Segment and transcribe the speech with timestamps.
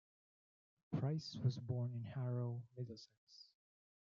[0.97, 3.51] Price was born in Harrow, Middlesex.